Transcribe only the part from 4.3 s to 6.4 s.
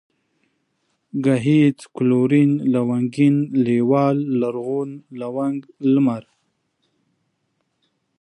لرغون، لونگ، لمر